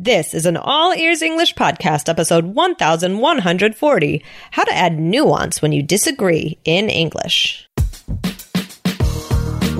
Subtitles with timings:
[0.00, 5.82] This is an all ears English podcast, episode 1140 How to Add Nuance When You
[5.82, 7.67] Disagree in English.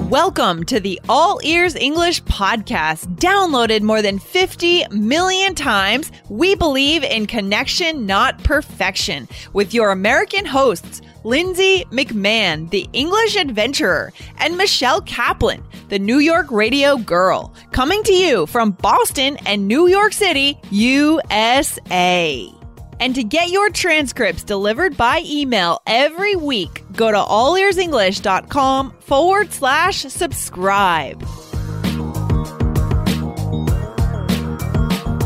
[0.08, 3.16] Welcome to the All Ears English podcast.
[3.16, 10.46] Downloaded more than 50 million times, we believe in connection, not perfection, with your American
[10.46, 18.02] hosts, Lindsay McMahon, the English adventurer, and Michelle Kaplan, the New York radio girl, coming
[18.04, 22.50] to you from Boston and New York City, USA.
[23.00, 30.00] And to get your transcripts delivered by email every week, go to allearsenglish.com forward slash
[30.00, 31.22] subscribe.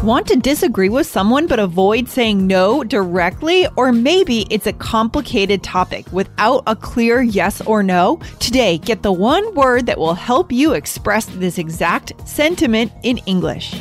[0.02, 3.68] Want to disagree with someone but avoid saying no directly?
[3.76, 8.18] Or maybe it's a complicated topic without a clear yes or no?
[8.40, 13.80] Today, get the one word that will help you express this exact sentiment in English.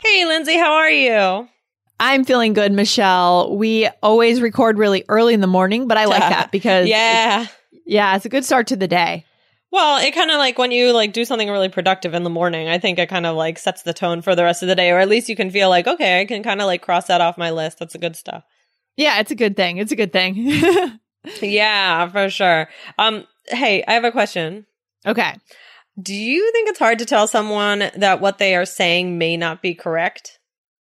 [0.00, 1.48] Hey, Lindsay, how are you?
[2.00, 3.56] I'm feeling good, Michelle.
[3.56, 7.46] We always record really early in the morning, but I like that because yeah.
[7.86, 9.24] yeah, it's a good start to the day.
[9.70, 12.68] Well, it kind of like when you like do something really productive in the morning,
[12.68, 14.90] I think it kind of like sets the tone for the rest of the day,
[14.90, 17.20] or at least you can feel like, okay, I can kind of like cross that
[17.20, 17.78] off my list.
[17.78, 18.44] That's the good stuff.
[18.96, 19.78] Yeah, it's a good thing.
[19.78, 20.36] It's a good thing.
[21.42, 22.68] yeah, for sure.
[22.98, 24.66] Um, hey, I have a question.
[25.06, 25.34] okay.
[26.00, 29.62] Do you think it's hard to tell someone that what they are saying may not
[29.62, 30.38] be correct?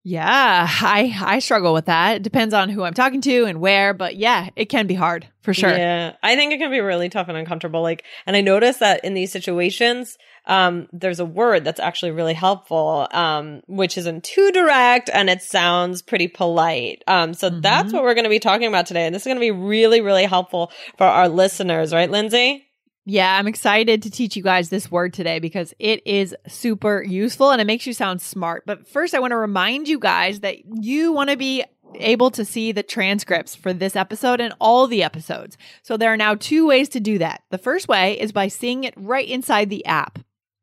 [0.06, 2.16] Yeah, I I struggle with that.
[2.16, 5.26] It depends on who I'm talking to and where, but yeah, it can be hard
[5.40, 5.70] for sure.
[5.70, 7.80] Yeah, I think it can be really tough and uncomfortable.
[7.80, 12.34] Like, and I notice that in these situations, um, there's a word that's actually really
[12.34, 17.02] helpful, um, which isn't too direct and it sounds pretty polite.
[17.06, 19.38] Um, so that's what we're going to be talking about today, and this is going
[19.38, 22.66] to be really, really helpful for our listeners, right, Lindsay?
[23.06, 27.50] Yeah, I'm excited to teach you guys this word today because it is super useful
[27.50, 28.64] and it makes you sound smart.
[28.64, 31.64] But first, I want to remind you guys that you want to be
[31.96, 35.58] able to see the transcripts for this episode and all the episodes.
[35.82, 37.42] So there are now two ways to do that.
[37.50, 40.18] The first way is by seeing it right inside the app.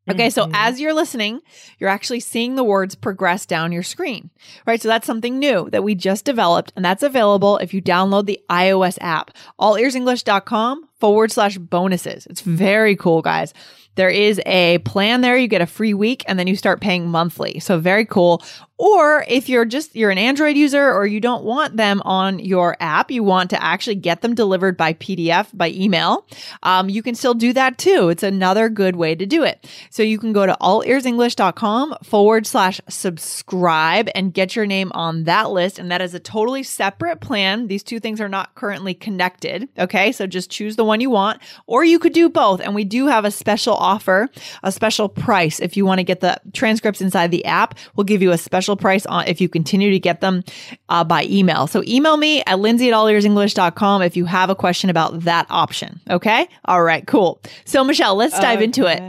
[0.10, 0.56] Okay, so mm-hmm.
[0.56, 1.42] as you're listening,
[1.78, 4.32] you're actually seeing the words progress down your screen,
[4.66, 4.82] right?
[4.82, 8.40] So that's something new that we just developed, and that's available if you download the
[8.50, 12.26] iOS app, allearsenglish.com forward slash bonuses.
[12.28, 13.54] It's very cool, guys.
[13.96, 15.38] There is a plan there.
[15.38, 17.60] You get a free week and then you start paying monthly.
[17.60, 18.42] So very cool.
[18.82, 22.76] Or if you're just, you're an Android user or you don't want them on your
[22.80, 26.26] app, you want to actually get them delivered by PDF, by email,
[26.64, 28.10] um, you can still do that too.
[28.10, 29.68] It's another good way to do it.
[29.92, 35.52] So you can go to allearsenglish.com forward slash subscribe and get your name on that
[35.52, 35.78] list.
[35.78, 37.68] And that is a totally separate plan.
[37.68, 39.70] These two things are not currently connected.
[39.78, 40.12] Okay.
[40.12, 42.60] So just choose the one you want, or you could do both.
[42.60, 44.30] And we do have a special offer,
[44.64, 45.60] a special price.
[45.60, 48.78] If you want to get the transcripts inside the app, we'll give you a special
[48.78, 50.44] price on if you continue to get them
[50.90, 51.68] uh, by email.
[51.68, 56.00] So email me at lindsay at allearsenglish.com if you have a question about that option.
[56.10, 56.48] Okay.
[56.66, 57.06] All right.
[57.08, 57.42] Cool.
[57.66, 59.02] So Michelle, let's dive into it.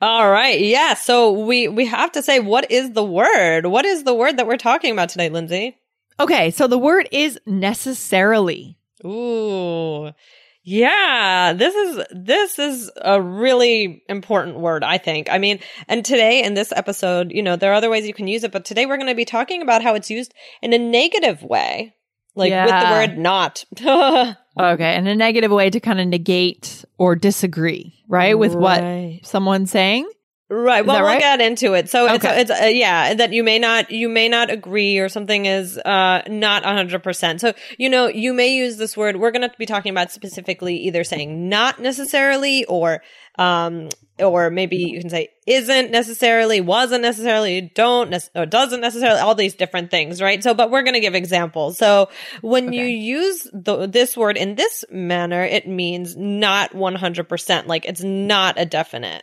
[0.00, 0.60] All right.
[0.60, 0.94] Yeah.
[0.94, 3.66] So we we have to say what is the word?
[3.66, 5.76] What is the word that we're talking about today, Lindsay?
[6.18, 6.50] Okay.
[6.50, 8.76] So the word is necessarily.
[9.04, 10.10] Ooh.
[10.64, 15.28] Yeah, this is this is a really important word, I think.
[15.30, 15.58] I mean,
[15.88, 18.52] and today in this episode, you know, there are other ways you can use it,
[18.52, 21.94] but today we're going to be talking about how it's used in a negative way.
[22.34, 23.64] Like with the word not.
[24.58, 24.94] Okay.
[24.94, 28.38] And a negative way to kind of negate or disagree, right?
[28.38, 29.20] With Right.
[29.20, 30.06] what someone's saying.
[30.54, 30.84] Right.
[30.84, 31.18] Well, we'll right?
[31.18, 31.88] get into it.
[31.88, 32.40] So Okay.
[32.42, 35.78] it's, it's uh, yeah, that you may not, you may not agree or something is,
[35.78, 37.40] uh, not a hundred percent.
[37.40, 39.16] So, you know, you may use this word.
[39.16, 43.02] We're going to be talking about specifically either saying not necessarily or,
[43.38, 43.88] um,
[44.18, 49.34] or maybe you can say isn't necessarily, wasn't necessarily, don't, nec- or doesn't necessarily, all
[49.34, 50.42] these different things, right?
[50.42, 51.78] So, but we're going to give examples.
[51.78, 52.10] So
[52.42, 58.02] when you use the, this word in this manner, it means not 100%, like it's
[58.02, 59.22] not a definite.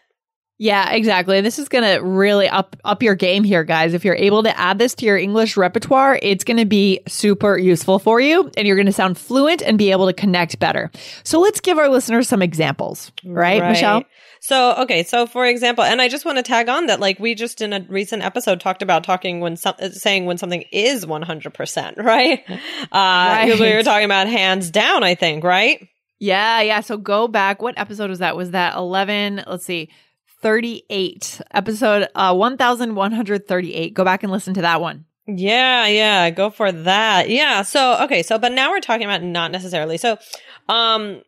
[0.61, 1.39] Yeah, exactly.
[1.39, 3.93] This is going to really up up your game here, guys.
[3.93, 7.57] If you're able to add this to your English repertoire, it's going to be super
[7.57, 10.91] useful for you and you're going to sound fluent and be able to connect better.
[11.23, 13.69] So let's give our listeners some examples, right, Right.
[13.69, 14.03] Michelle?
[14.41, 15.03] So, okay.
[15.03, 17.71] So, for example, and I just want to tag on that, like, we just in
[17.73, 22.43] a recent episode talked about talking when some, uh, saying when something is 100%, right?
[22.49, 22.55] Uh,
[22.91, 23.59] Right.
[23.59, 25.87] we were talking about hands down, I think, right?
[26.19, 26.81] Yeah, yeah.
[26.81, 27.61] So go back.
[27.61, 28.35] What episode was that?
[28.35, 29.43] Was that 11?
[29.47, 29.89] Let's see.
[30.41, 31.41] 38.
[31.51, 33.93] Episode uh 1138.
[33.93, 35.05] Go back and listen to that one.
[35.27, 37.29] Yeah, yeah, go for that.
[37.29, 37.61] Yeah.
[37.61, 38.23] So, okay.
[38.23, 39.97] So, but now we're talking about not necessarily.
[39.97, 40.17] So,
[40.67, 41.21] um,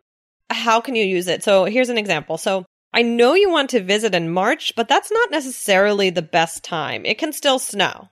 [0.49, 1.43] how can you use it?
[1.43, 2.37] So, here's an example.
[2.37, 6.63] So, I know you want to visit in March, but that's not necessarily the best
[6.63, 7.05] time.
[7.05, 8.09] It can still snow.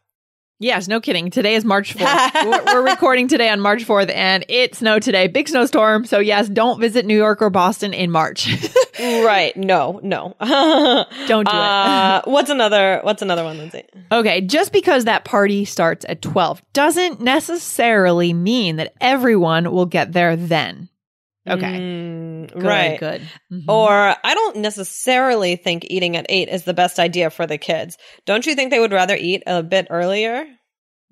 [0.61, 1.31] Yes, no kidding.
[1.31, 2.33] Today is March 4th.
[2.45, 5.27] we're, we're recording today on March 4th and it snowed today.
[5.27, 6.03] Big snowstorm.
[6.03, 8.49] So yes, don't visit New York or Boston in March.
[8.99, 9.55] right.
[9.55, 10.35] No, no.
[11.27, 11.63] Don't do it.
[11.63, 13.85] uh, what's another, what's another one, Lindsay?
[14.11, 20.11] Okay, just because that party starts at 12 doesn't necessarily mean that everyone will get
[20.11, 20.89] there then.
[21.49, 21.79] Okay.
[21.79, 22.99] Mm, Good, right.
[22.99, 23.21] Good.
[23.51, 23.65] Mhm.
[23.67, 23.91] Or
[24.23, 27.97] I don't necessarily think eating at eight is the best idea for the kids.
[28.25, 30.45] Don't you think they would rather eat a bit earlier?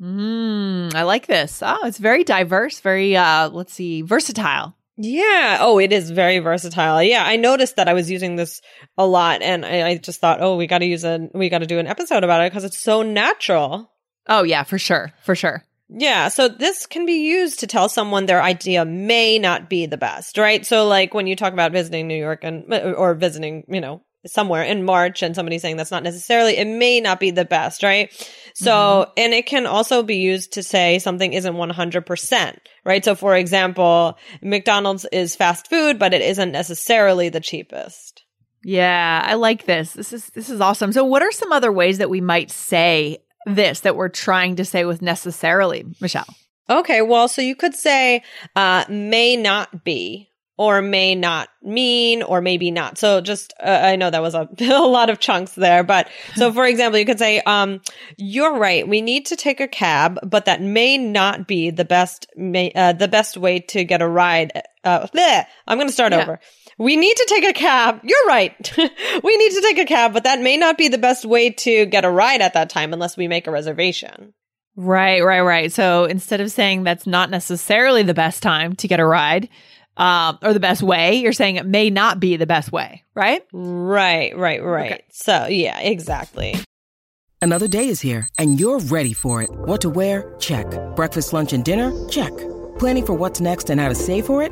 [0.02, 1.62] Mm, I like this.
[1.66, 4.76] Oh, it's very diverse, very uh let's see, versatile.
[5.00, 5.58] Yeah.
[5.62, 7.02] Oh, it is very versatile.
[7.04, 7.24] Yeah.
[7.26, 8.62] I noticed that I was using this
[8.98, 11.60] a lot and I, I just thought, oh, we got to use a, we got
[11.60, 13.92] to do an episode about it because it's so natural.
[14.28, 15.14] Oh yeah, for sure.
[15.24, 15.64] For sure.
[15.90, 16.28] Yeah.
[16.28, 20.38] So this can be used to tell someone their idea may not be the best,
[20.38, 20.66] right?
[20.66, 24.02] So like when you talk about visiting New York and, uh, or visiting, you know,
[24.26, 27.84] somewhere in March and somebody saying that's not necessarily, it may not be the best,
[27.84, 28.12] right?
[28.54, 29.12] So, mm-hmm.
[29.18, 33.06] and it can also be used to say something isn't 100%, right?
[33.06, 38.24] So for example, McDonald's is fast food, but it isn't necessarily the cheapest.
[38.64, 39.94] Yeah, I like this.
[39.94, 40.92] This is this is awesome.
[40.92, 44.66] So what are some other ways that we might say this that we're trying to
[44.66, 46.28] say with necessarily, Michelle?
[46.70, 48.22] Okay, well, so you could say
[48.56, 52.98] uh, may not be, or may not mean, or maybe not.
[52.98, 56.52] So just, uh, I know that was a, a lot of chunks there, but so
[56.58, 57.80] for example, you could say, um,
[58.18, 58.86] "You're right.
[58.88, 62.94] We need to take a cab, but that may not be the best, may, uh,
[62.94, 64.52] the best way to get a ride."
[64.84, 65.46] Uh, bleh.
[65.68, 66.24] I'm going to start Yeah.
[66.24, 66.40] over.
[66.78, 68.02] We need to take a cab.
[68.04, 68.78] You're right.
[69.24, 71.86] we need to take a cab, but that may not be the best way to
[71.86, 74.34] get a ride at that time unless we make a reservation.
[74.76, 75.72] Right, right, right.
[75.72, 79.50] So instead of saying that's not necessarily the best time to get a ride,
[79.98, 83.44] um, or the best way, you're saying it may not be the best way, right?
[83.52, 84.92] Right, right, right.
[84.92, 85.04] Okay.
[85.10, 86.56] So, yeah, exactly.
[87.42, 89.50] Another day is here, and you're ready for it.
[89.52, 90.36] What to wear?
[90.40, 90.68] Check.
[90.96, 91.92] Breakfast, lunch, and dinner?
[92.10, 92.36] Check.
[92.78, 94.52] Planning for what's next and how to save for it?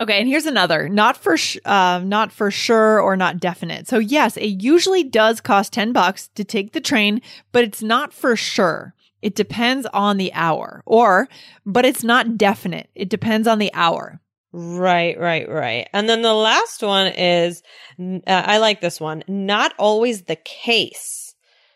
[0.00, 3.86] Okay, and here's another, not for sh- uh, not for sure or not definite.
[3.86, 8.12] So yes, it usually does cost 10 bucks to take the train, but it's not
[8.12, 8.94] for sure.
[9.22, 10.82] It depends on the hour.
[10.84, 11.28] Or
[11.64, 12.90] but it's not definite.
[12.94, 14.20] It depends on the hour.
[14.52, 15.88] Right, right, right.
[15.92, 17.62] And then the last one is
[17.98, 19.22] uh, I like this one.
[19.28, 21.23] Not always the case.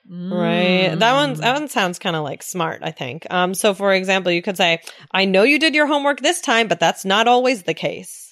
[0.08, 0.94] Right.
[0.94, 3.26] That one that one sounds kind of like smart, I think.
[3.30, 4.80] Um so for example, you could say,
[5.12, 8.24] "I know you did your homework this time, but that's not always the case."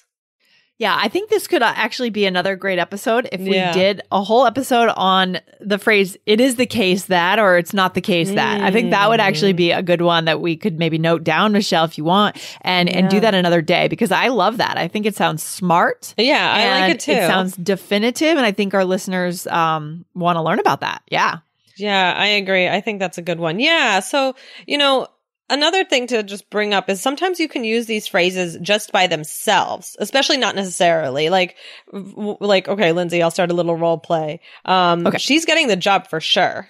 [0.79, 3.73] Yeah, I think this could uh, actually be another great episode if we Yeah.
[3.73, 7.95] did a whole episode on the phrase "it is the case that" or "it's not
[7.95, 9.57] the case that." I think that would actually Mm.
[9.57, 12.87] be a good one that we could maybe note down, Michelle, if you want, and
[12.89, 14.77] and do that another day because I love that.
[14.77, 16.13] I think it sounds smart.
[16.15, 17.11] Yeah, I like it too.
[17.13, 21.01] It sounds definitive, and I think our listeners um, want to learn about that.
[21.09, 21.37] Yeah.
[21.77, 22.67] Yeah, I agree.
[22.67, 23.59] I think that's a good one.
[23.59, 23.99] Yeah.
[24.01, 25.07] So, you know,
[25.49, 29.07] another thing to just bring up is sometimes you can use these phrases just by
[29.07, 31.55] themselves, especially not necessarily like,
[31.93, 34.41] like, okay, Lindsay, I'll start a little role play.
[34.65, 35.17] Um, Okay.
[35.19, 36.67] she's getting the job for sure.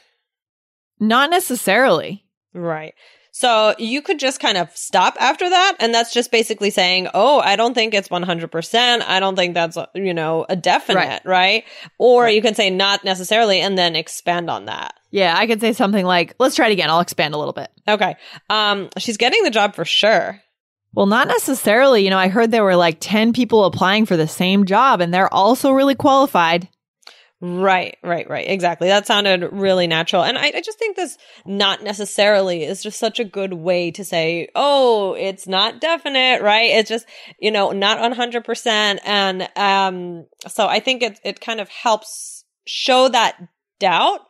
[1.00, 2.24] Not necessarily.
[2.54, 2.94] Right.
[3.32, 5.76] So you could just kind of stop after that.
[5.80, 9.02] And that's just basically saying, Oh, I don't think it's 100%.
[9.08, 11.22] I don't think that's, you know, a definite.
[11.24, 11.64] Right.
[12.00, 14.96] Or you can say not necessarily and then expand on that.
[15.12, 17.70] Yeah, I could say something like, "Let's try it again." I'll expand a little bit.
[17.88, 18.16] Okay.
[18.50, 20.42] Um, she's getting the job for sure.
[20.94, 22.04] Well, not necessarily.
[22.04, 25.14] You know, I heard there were like 10 people applying for the same job and
[25.14, 26.70] they're also really qualified.
[27.40, 28.50] Right, right, right.
[28.50, 28.88] Exactly.
[28.88, 30.24] That sounded really natural.
[30.24, 34.04] And I, I, just think this not necessarily is just such a good way to
[34.04, 36.72] say, oh, it's not definite, right?
[36.72, 37.06] It's just,
[37.40, 38.98] you know, not 100%.
[39.06, 43.38] And, um, so I think it, it kind of helps show that
[43.80, 44.22] doubt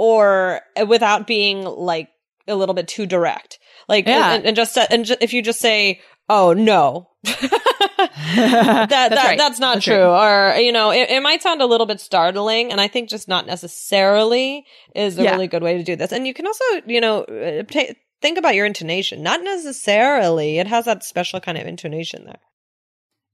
[0.00, 2.08] or without being like
[2.48, 3.58] a little bit too direct.
[3.86, 4.32] Like, yeah.
[4.32, 7.10] and, and just, and just, if you just say, oh, no.
[7.24, 9.36] that, that's, that right.
[9.36, 9.96] that's not that's true.
[9.96, 10.56] Right.
[10.56, 12.72] Or, you know, it, it, might sound a little bit startling.
[12.72, 14.64] And I think just not necessarily
[14.94, 15.32] is a yeah.
[15.32, 16.12] really good way to do this.
[16.12, 19.22] And you can also, you know, uh, t- think about your intonation.
[19.22, 20.58] Not necessarily.
[20.58, 22.40] It has that special kind of intonation there.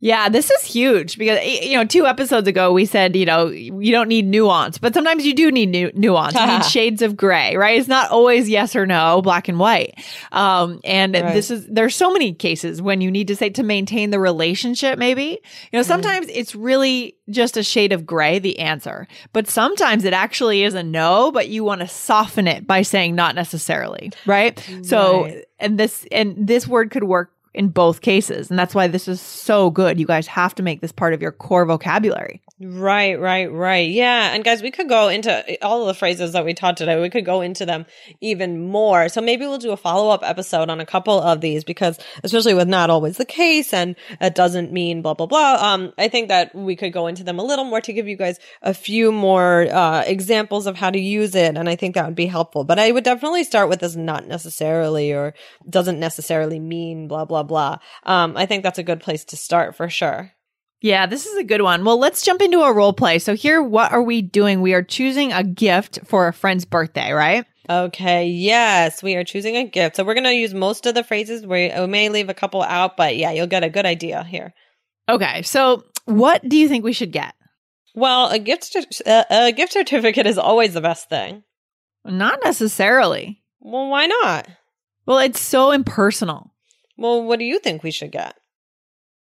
[0.01, 3.93] Yeah, this is huge because you know, two episodes ago we said, you know, you
[3.93, 6.35] don't need nuance, but sometimes you do need nu- nuance.
[6.35, 7.79] you need shades of gray, right?
[7.79, 9.99] It's not always yes or no, black and white.
[10.33, 11.33] Um, and right.
[11.33, 14.99] this is there's so many cases when you need to say to maintain the relationship
[14.99, 15.41] maybe.
[15.73, 16.33] You know, sometimes mm.
[16.35, 19.09] it's really just a shade of gray the answer.
[19.33, 23.15] But sometimes it actually is a no, but you want to soften it by saying
[23.15, 24.63] not necessarily, right?
[24.69, 24.87] right.
[24.87, 28.51] So and this and this word could work in both cases.
[28.51, 29.99] And that's why this is so good.
[29.99, 32.41] You guys have to make this part of your core vocabulary.
[32.59, 33.91] Right, right, right.
[33.91, 34.33] Yeah.
[34.33, 36.99] And guys, we could go into all of the phrases that we taught today.
[36.99, 37.85] We could go into them
[38.23, 39.11] even more.
[39.11, 42.55] So maybe we'll do a follow up episode on a couple of these because especially
[42.55, 45.57] with not always the case and it doesn't mean blah, blah, blah.
[45.61, 48.17] Um, I think that we could go into them a little more to give you
[48.17, 51.59] guys a few more, uh, examples of how to use it.
[51.59, 54.27] And I think that would be helpful, but I would definitely start with this not
[54.27, 55.35] necessarily or
[55.69, 57.81] doesn't necessarily mean blah, blah, blah.
[58.05, 60.33] Um, I think that's a good place to start for sure.
[60.83, 61.85] Yeah, this is a good one.
[61.85, 63.19] Well, let's jump into a role play.
[63.19, 64.61] So here, what are we doing?
[64.61, 67.47] We are choosing a gift for a friend's birthday, right?
[67.69, 68.27] Okay.
[68.29, 69.97] Yes, we are choosing a gift.
[69.97, 71.47] So we're going to use most of the phrases.
[71.47, 74.53] We, we may leave a couple out, but yeah, you'll get a good idea here.
[75.09, 75.43] Okay.
[75.43, 77.35] So what do you think we should get?
[77.95, 81.43] Well, a gift uh, a gift certificate is always the best thing.
[82.05, 83.43] Not necessarily.
[83.61, 84.47] Well, why not?
[85.07, 86.53] Well, it's so impersonal.
[86.99, 88.35] Well, what do you think we should get?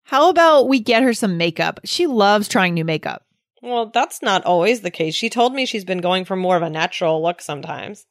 [0.04, 1.80] How about we get her some makeup?
[1.86, 3.24] She loves trying new makeup.
[3.62, 5.16] Well, that's not always the case.
[5.16, 8.06] She told me she's been going for more of a natural look sometimes.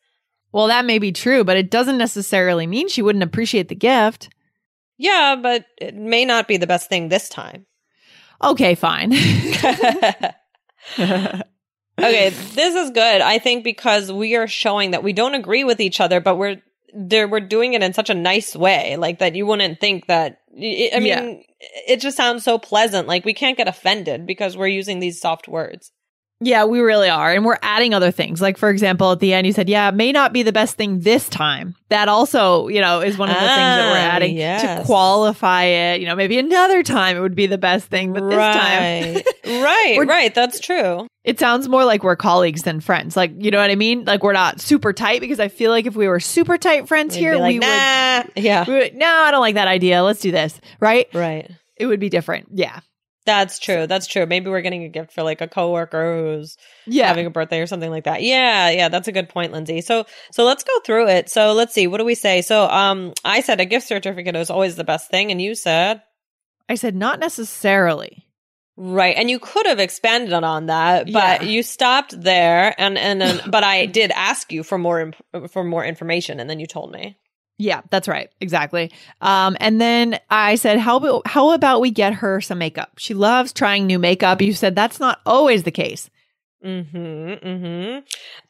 [0.51, 4.31] Well, that may be true, but it doesn't necessarily mean she wouldn't appreciate the gift.
[4.99, 7.67] Yeah, but it may not be the best thing this time.
[8.43, 9.13] Okay, fine.
[9.15, 10.33] okay,
[11.99, 13.21] this is good.
[13.21, 16.63] I think because we are showing that we don't agree with each other, but we're
[16.93, 20.39] there we're doing it in such a nice way, like that you wouldn't think that
[20.55, 21.35] I mean, yeah.
[21.89, 23.09] it just sounds so pleasant.
[23.09, 25.93] Like we can't get offended because we're using these soft words.
[26.45, 27.33] Yeah, we really are.
[27.33, 28.41] And we're adding other things.
[28.41, 30.77] Like, for example, at the end, you said, yeah, it may not be the best
[30.77, 31.77] thing this time.
[31.89, 34.81] That also, you know, is one of the ah, things that we're ah, adding yes.
[34.81, 36.01] to qualify it.
[36.01, 39.25] You know, maybe another time it would be the best thing, but this right.
[39.45, 39.63] time.
[39.63, 40.35] right, right.
[40.35, 41.07] That's true.
[41.23, 43.17] It sounds more like we're colleagues than friends.
[43.17, 44.05] Like, you know what I mean?
[44.05, 47.15] Like, we're not super tight because I feel like if we were super tight friends
[47.15, 48.23] We'd here, like, we nah.
[48.25, 48.45] would.
[48.45, 48.65] Yeah.
[48.67, 50.03] We would, no, I don't like that idea.
[50.03, 50.61] Let's do this.
[50.81, 51.09] Right?
[51.15, 51.49] Right.
[51.77, 52.49] It would be different.
[52.53, 52.81] Yeah.
[53.25, 53.87] That's true.
[53.87, 54.27] That's true.
[54.27, 57.07] Maybe we're getting a gift for like a coworker who's yeah.
[57.07, 58.23] having a birthday or something like that.
[58.23, 59.81] Yeah, yeah, that's a good point, Lindsay.
[59.81, 61.31] So so let's go through it.
[61.31, 62.43] So let's see, what do we say?
[62.43, 66.03] So um I said a gift certificate is always the best thing, and you said
[66.69, 68.27] I said not necessarily.
[68.77, 69.17] Right.
[69.17, 71.49] And you could have expanded on that, but yeah.
[71.49, 75.13] you stopped there and and then but I did ask you for more
[75.51, 77.17] for more information and then you told me.
[77.63, 78.29] Yeah, that's right.
[78.41, 78.91] Exactly.
[79.21, 82.91] Um, and then I said, how about, how about we get her some makeup?
[82.99, 84.43] She loves trying new makeup.
[84.43, 86.11] You said that's not always the case.
[86.61, 86.81] Hmm.
[86.81, 87.99] Hmm.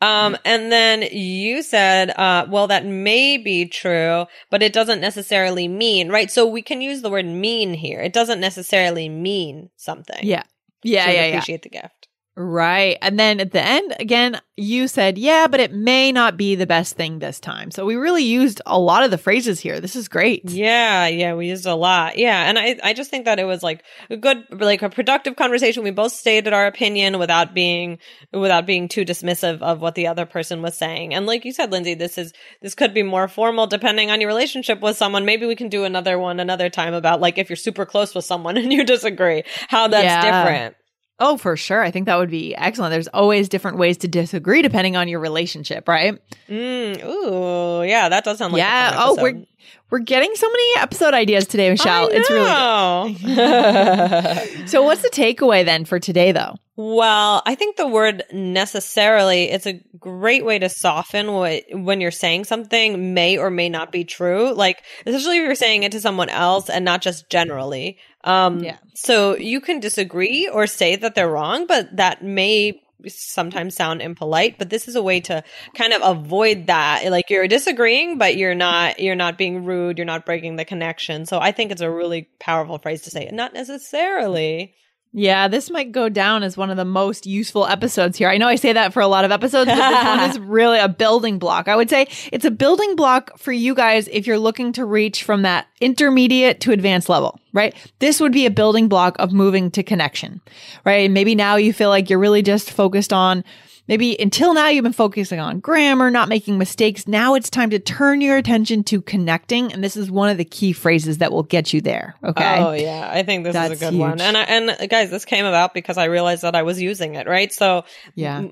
[0.01, 0.37] Um.
[0.45, 6.11] And then you said, uh, well, that may be true, but it doesn't necessarily mean
[6.11, 6.31] right.
[6.31, 8.01] So we can use the word "mean" here.
[8.01, 10.21] It doesn't necessarily mean something.
[10.23, 10.43] Yeah.
[10.83, 11.11] Yeah.
[11.11, 11.23] yeah.
[11.25, 11.81] Appreciate yeah.
[11.81, 12.02] the gift.
[12.35, 12.97] Right.
[13.03, 16.67] And then at the end, again, you said, yeah, but it may not be the
[16.67, 17.71] best thing this time.
[17.71, 19.81] So we really used a lot of the phrases here.
[19.81, 20.49] This is great.
[20.49, 21.07] Yeah.
[21.09, 21.35] Yeah.
[21.35, 22.17] We used a lot.
[22.17, 22.49] Yeah.
[22.49, 25.83] And I, I just think that it was like a good, like a productive conversation.
[25.83, 27.99] We both stated our opinion without being,
[28.33, 31.13] without being too dismissive of what the other person was saying.
[31.13, 34.29] And like you said, Lindsay, this is, this could be more formal depending on your
[34.29, 35.27] relationship with someone.
[35.27, 38.25] Maybe we can do another one another time about like if you're super close with
[38.25, 40.45] someone and you disagree, how that's yeah.
[40.45, 40.77] different.
[41.19, 41.83] Oh, for sure.
[41.83, 42.91] I think that would be excellent.
[42.91, 46.19] There's always different ways to disagree depending on your relationship, right?
[46.49, 48.95] Mm, ooh, yeah, that does sound like yeah.
[48.97, 49.45] oh, we're
[49.93, 52.09] we're getting so many episode ideas today, Michelle.
[52.11, 54.69] It's really good.
[54.71, 56.57] so, what's the takeaway then for today, though?
[56.77, 62.11] Well, I think the word necessarily it's a great way to soften what when you're
[62.11, 64.55] saying something may or may not be true.
[64.55, 67.99] Like, especially if you're saying it to someone else and not just generally.
[68.25, 68.79] Um, yeah.
[68.95, 74.59] So you can disagree or say that they're wrong, but that may sometimes sound impolite,
[74.59, 75.43] but this is a way to
[75.75, 77.05] kind of avoid that.
[77.11, 81.27] Like you're disagreeing, but you're not you're not being rude, you're not breaking the connection.
[81.27, 83.29] So I think it's a really powerful phrase to say.
[83.33, 84.75] Not necessarily.
[85.15, 88.31] Yeah, this might go down as one of the most useful episodes here.
[88.31, 90.79] I know I say that for a lot of episodes, but this one is really
[90.79, 91.69] a building block.
[91.69, 95.23] I would say it's a building block for you guys if you're looking to reach
[95.23, 97.75] from that intermediate to advanced level, right?
[97.99, 100.41] This would be a building block of moving to connection,
[100.87, 101.11] right?
[101.11, 103.45] Maybe now you feel like you're really just focused on
[103.89, 107.09] Maybe until now you've been focusing on grammar, not making mistakes.
[107.09, 109.73] Now it's time to turn your attention to connecting.
[109.73, 112.15] And this is one of the key phrases that will get you there.
[112.23, 112.59] Okay.
[112.61, 113.11] Oh yeah.
[113.13, 114.01] I think this That's is a good huge.
[114.01, 114.21] one.
[114.21, 117.17] And I, and uh, guys, this came about because I realized that I was using
[117.17, 117.53] it, right?
[117.53, 117.85] So
[118.15, 118.45] Yeah.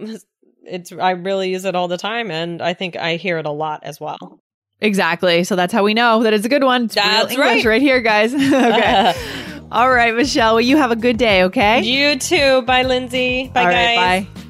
[0.64, 3.50] it's I really use it all the time and I think I hear it a
[3.52, 4.40] lot as well.
[4.80, 5.44] Exactly.
[5.44, 6.86] So that's how we know that it's a good one.
[6.86, 7.80] It's real That's English right.
[7.82, 8.34] here, guys.
[8.34, 9.14] okay.
[9.70, 10.54] All right, Michelle.
[10.54, 11.82] Well, you have a good day, okay?
[11.82, 12.62] You too.
[12.62, 13.48] Bye, Lindsay.
[13.54, 13.96] Bye, All guys.
[13.96, 14.40] right, bye.
[14.42, 14.49] Bye.